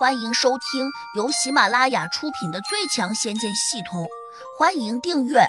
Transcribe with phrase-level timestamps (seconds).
[0.00, 4.04] 欢迎收听由喜马拉雅出品的《最强仙剑系统》，
[4.58, 5.46] 欢迎订阅。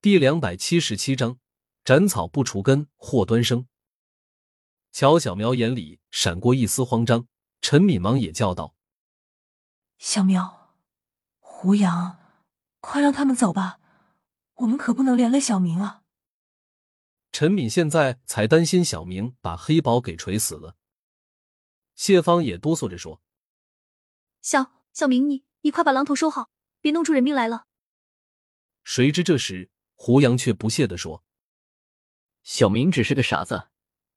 [0.00, 1.38] 第两百七十七章：
[1.82, 3.66] 斩草不除根，祸端生。
[4.92, 7.26] 乔小苗眼里闪过一丝慌张，
[7.60, 8.76] 陈敏忙也叫道
[9.98, 10.76] ：“小苗，
[11.40, 12.20] 胡杨，
[12.78, 13.80] 快让他们走吧，
[14.58, 16.02] 我们可不能连累小明啊！”
[17.32, 20.76] 陈敏现在才担心小明把黑宝给锤死了。
[21.98, 23.20] 谢芳也哆嗦着说
[24.40, 26.48] ：“小小明，你你快把榔头收好，
[26.80, 27.66] 别弄出人命来了。”
[28.84, 31.24] 谁知这时胡杨却不屑地说
[32.44, 33.70] ：“小明只是个傻子，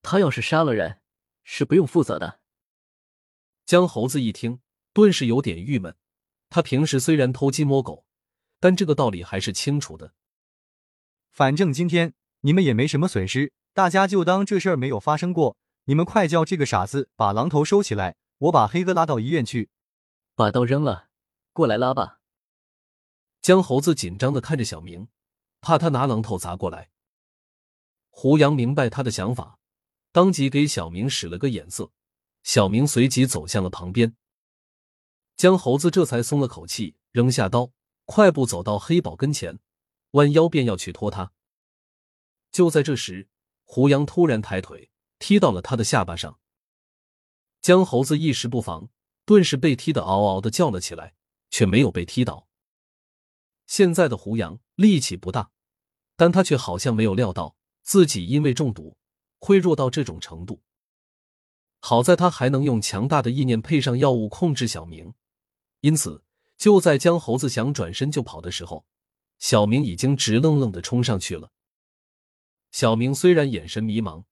[0.03, 1.01] 他要是杀了人，
[1.43, 2.41] 是不用负责的。”
[3.65, 4.61] 江猴子一听，
[4.93, 5.97] 顿时有点郁闷。
[6.51, 8.05] 他平时虽然偷鸡摸狗，
[8.59, 10.13] 但这个道理还是清楚的。
[11.31, 15.57] 反正今天你们也没什么损失，大家就当这事儿没有发生过。
[15.91, 19.69] 你们快叫这个傻子把榔头收起来，我把黑哥拉到医院去。
[20.35, 21.09] 把刀扔了，
[21.51, 22.21] 过来拉吧。
[23.41, 25.09] 江猴子紧张的看着小明，
[25.59, 26.91] 怕他拿榔头砸过来。
[28.09, 29.59] 胡杨明白他的想法，
[30.13, 31.91] 当即给小明使了个眼色。
[32.43, 34.15] 小明随即走向了旁边。
[35.35, 37.73] 江猴子这才松了口气，扔下刀，
[38.05, 39.59] 快步走到黑宝跟前，
[40.11, 41.33] 弯腰便要去拖他。
[42.49, 43.27] 就在这时，
[43.65, 44.89] 胡杨突然抬腿。
[45.21, 46.39] 踢到了他的下巴上，
[47.61, 48.89] 江猴子一时不防，
[49.23, 51.13] 顿时被踢得嗷嗷的叫了起来，
[51.51, 52.47] 却没有被踢倒。
[53.67, 55.51] 现在的胡杨力气不大，
[56.15, 58.97] 但他却好像没有料到自己因为中毒
[59.37, 60.63] 会弱到这种程度。
[61.79, 65.13] 好在他还能用强大的意念配上药物控制小明，
[65.81, 66.23] 因此
[66.57, 68.87] 就在江猴子想转身就跑的时候，
[69.37, 71.51] 小明已经直愣愣的冲上去了。
[72.71, 74.23] 小明虽然眼神迷茫。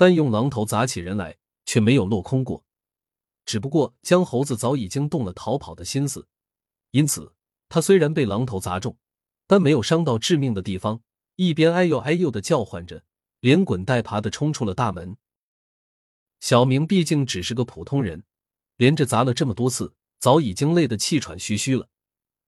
[0.00, 2.64] 但用榔头砸起人来却没有落空过，
[3.44, 6.26] 只不过江猴子早已经动了逃跑的心思，
[6.92, 7.34] 因此
[7.68, 8.96] 他虽然被榔头砸中，
[9.46, 11.02] 但没有伤到致命的地方，
[11.36, 13.04] 一边哎呦哎呦的叫唤着，
[13.40, 15.18] 连滚带爬的冲出了大门。
[16.40, 18.24] 小明毕竟只是个普通人，
[18.78, 21.90] 连着砸了这么多次，早已经累得气喘吁吁了。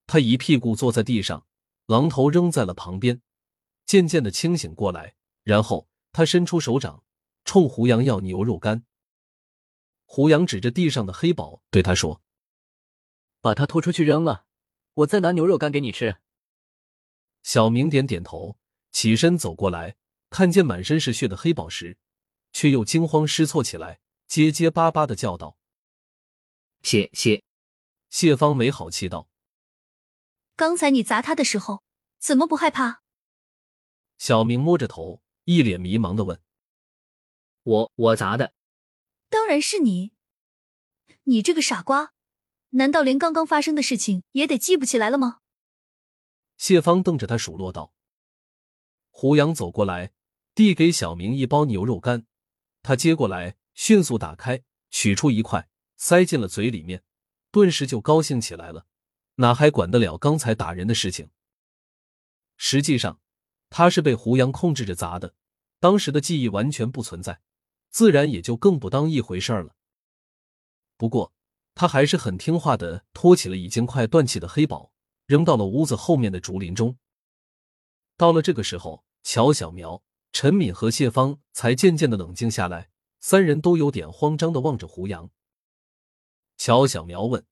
[0.06, 1.44] 他一屁股坐在地上，
[1.88, 3.20] 榔头扔在了旁边，
[3.84, 7.04] 渐渐的清醒过来，然后他伸出手掌。
[7.44, 8.84] 冲胡杨要牛肉干，
[10.04, 12.22] 胡杨指着地上的黑宝对他说
[13.40, 14.46] ：“把他拖出去扔了，
[14.94, 16.18] 我再拿牛肉干给你吃。”
[17.42, 18.56] 小明点点头，
[18.92, 19.96] 起身走过来，
[20.30, 21.98] 看见满身是血的黑宝时，
[22.52, 25.58] 却又惊慌失措起来，结结巴巴的叫道
[26.82, 27.42] ：“谢谢。”
[28.08, 29.28] 谢芳没好气道
[30.54, 31.82] ：“刚才你砸他的时候，
[32.18, 33.02] 怎么不害怕？”
[34.18, 36.40] 小明摸着头，一脸迷茫的问。
[37.62, 38.54] 我我砸的，
[39.28, 40.12] 当然是你。
[41.24, 42.12] 你这个傻瓜，
[42.70, 45.38] 难道连刚刚发生的事情也得记不起来了吗？
[46.56, 47.94] 谢芳瞪着他数落道。
[49.10, 50.12] 胡杨走过来，
[50.54, 52.26] 递给小明一包牛肉干，
[52.82, 57.04] 他接过来，迅速打开，取出一块，塞进了嘴里面，
[57.52, 58.86] 顿时就高兴起来了，
[59.36, 61.30] 哪还管得了刚才打人的事情？
[62.56, 63.20] 实际上，
[63.70, 65.34] 他是被胡杨控制着砸的，
[65.78, 67.40] 当时的记忆完全不存在。
[67.92, 69.76] 自然也就更不当一回事了。
[70.96, 71.32] 不过，
[71.74, 74.92] 他还是很听话的，托起了已经快断气的黑宝，
[75.26, 76.96] 扔到了屋子后面的竹林中。
[78.16, 80.02] 到了这个时候，乔小苗、
[80.32, 85.30] 陈敏和谢芳才渐渐的冷静下来，三人都有点慌张的望着胡杨。
[86.56, 87.44] 乔小苗问：“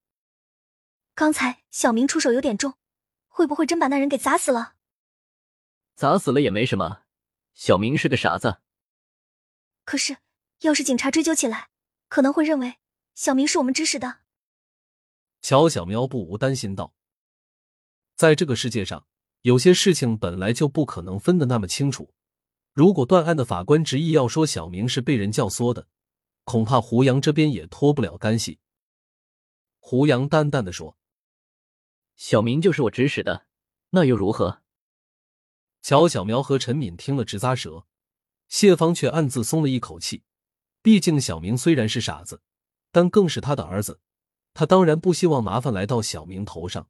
[1.14, 2.74] 刚才小明出手有点重，
[3.28, 4.76] 会不会真把那人给砸死了
[5.96, 7.02] ？”“砸死了也没什么，
[7.52, 8.60] 小明是个傻子。”
[9.84, 10.16] 可是。
[10.60, 11.70] 要是警察追究起来，
[12.08, 12.76] 可能会认为
[13.14, 14.20] 小明是我们指使的。
[15.40, 16.94] 乔小喵不无担心道
[18.14, 19.06] ：“在这个世界上，
[19.40, 22.12] 有些事情本来就不可能分得那么清楚。
[22.74, 25.88] 如果断案的法官执意要说小明是被人教唆的，
[26.44, 28.60] 恐怕胡杨这边也脱不了干系。”
[29.80, 30.98] 胡杨淡淡的说
[32.16, 33.46] ：“小明就是我指使的，
[33.90, 34.60] 那又如何？”
[35.80, 37.86] 乔小苗和陈敏听了直咂舌，
[38.46, 40.22] 谢芳却暗自松了一口气。
[40.82, 42.42] 毕竟小明虽然是傻子，
[42.90, 44.00] 但更是他的儿子，
[44.54, 46.88] 他当然不希望麻烦来到小明头上。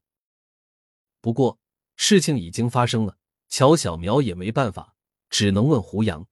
[1.20, 1.58] 不过
[1.96, 4.94] 事情已经发生了，乔小苗也没办法，
[5.28, 6.26] 只能问胡杨：“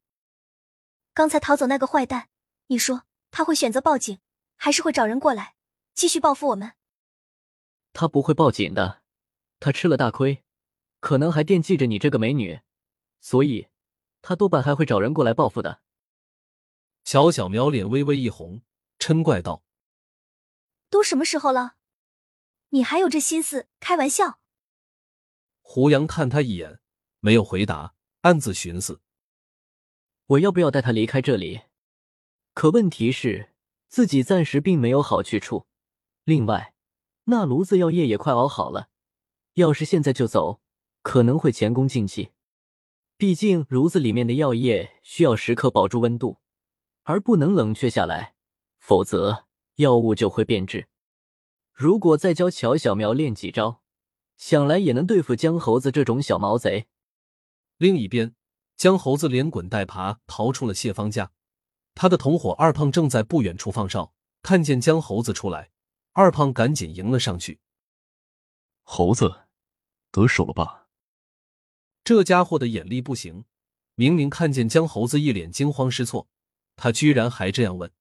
[1.12, 2.28] 刚才逃走那个坏蛋，
[2.69, 4.19] 你说他会选择报警，
[4.56, 5.55] 还是会找人过来
[5.94, 6.72] 继续报复我们？”
[7.93, 9.02] 他不会报警的，
[9.58, 10.44] 他吃了大亏，
[11.00, 12.60] 可能还惦记着你这个美女，
[13.20, 13.66] 所以
[14.22, 15.81] 他多半还会找人过来报复的。
[17.10, 18.60] 乔小苗脸微微一红，
[18.99, 19.62] 嗔怪道
[20.90, 21.76] ：“都什么时候了，
[22.69, 24.40] 你还有这心思开玩笑？”
[25.64, 26.81] 胡杨看他一眼，
[27.20, 29.00] 没有回答，暗自寻思：
[30.26, 31.62] 我要不要带他离开这里？
[32.52, 33.55] 可问题是，
[33.88, 35.66] 自己暂时并没有好去处。
[36.25, 36.75] 另外，
[37.25, 38.90] 那炉子药液也快熬好了，
[39.55, 40.60] 要是现在就走，
[41.00, 42.32] 可能会前功尽弃。
[43.16, 46.37] 毕竟炉子里面的药液需要时刻保住温度，
[47.08, 48.34] 而不能冷却下来，
[48.78, 49.46] 否则
[49.76, 50.88] 药物就会变质。
[51.72, 53.81] 如果再教乔小苗练几招，
[54.37, 56.87] 想来也能对付江猴子这种小毛贼。
[57.78, 58.34] 另一边，
[58.76, 61.32] 江猴子连滚带爬逃出了谢芳家，
[61.94, 64.12] 他的同伙二胖正在不远处放哨，
[64.43, 65.70] 看见江猴子出来，
[66.12, 67.60] 二胖赶紧迎了上去。
[68.82, 69.46] 猴子，
[70.10, 70.88] 得手了吧？
[72.05, 73.46] 这家伙的眼力不行，
[73.94, 76.28] 明明看见江猴子一脸惊慌失措，
[76.78, 77.92] 他居然还这样问：“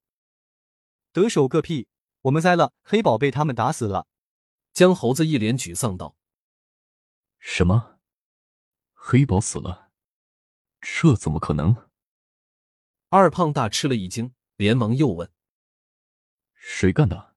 [1.11, 1.87] 得手个屁！
[2.21, 4.07] 我们栽了，黑宝被他们打死了。”
[4.71, 6.15] 江猴子一脸沮丧道。
[7.39, 7.97] 什么？
[8.93, 9.89] 黑宝死了？
[10.79, 11.89] 这怎么可能？
[13.09, 15.31] 二胖大吃了一惊，连忙又问
[16.53, 17.33] ：“谁干的？”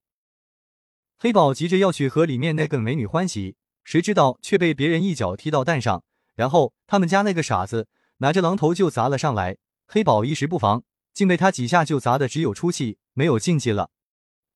[1.18, 6.04] 黑宝急着要去和里面那个美女欢喜，谁知道却被别人一脚踢到蛋上，
[6.34, 7.88] 然后他们家那个傻子
[8.18, 9.56] 拿着榔头就砸了上来。
[9.86, 13.90] 黑宝一时不防，竟被他几下就砸的只有出气没有进气了。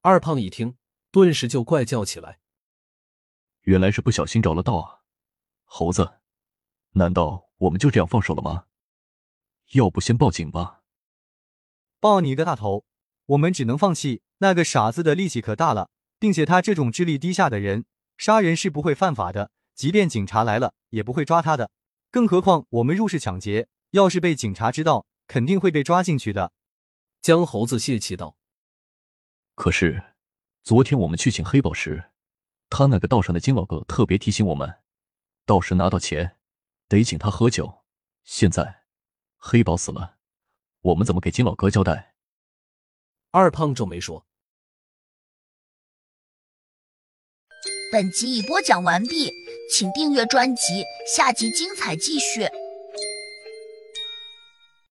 [0.03, 0.77] 二胖一听，
[1.11, 2.39] 顿时就怪叫起来
[3.63, 5.01] ：“原来是不小心着了道啊！”
[5.65, 6.21] 猴子，
[6.93, 8.67] 难道我们就这样放手了吗？
[9.73, 10.83] 要不先报警吧？
[12.01, 12.85] 报你个大头！
[13.27, 14.23] 我们只能放弃。
[14.39, 17.87] 那个傻子的力气可大了，并且他这种智力低下的人，
[18.19, 21.71] 杀人是不会犯法的，即便警察来了也不会抓他的。
[22.11, 26.53] 更何况我们入室抢劫，要是被警察知道，肯定会被抓进去的。
[27.21, 28.37] 江猴子泄气道
[29.55, 30.15] ：“可是
[30.63, 32.11] 昨天我们去请黑宝时，
[32.69, 34.81] 他那个道上的金老哥特别提醒我们。”
[35.47, 36.39] 到时拿到钱，
[36.89, 37.85] 得请他喝酒。
[38.25, 38.85] 现在
[39.37, 40.17] 黑宝死了，
[40.81, 42.15] 我们怎么给金老哥交代？
[43.31, 44.27] 二胖皱眉说
[47.93, 49.31] ：“本集已播讲完毕，
[49.71, 52.49] 请订阅专辑，下集精彩继续。”